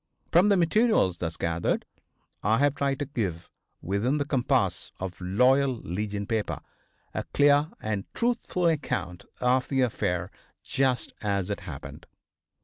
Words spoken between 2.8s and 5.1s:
to give, within the compass